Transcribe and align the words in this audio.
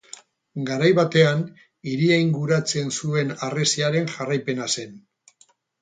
Garai 0.69 0.87
batean, 0.99 1.43
hiria 1.91 2.17
inguratzen 2.23 2.91
zuen 2.97 3.37
harresiaren 3.45 4.13
jarraipena 4.19 4.71
zen. 4.79 5.03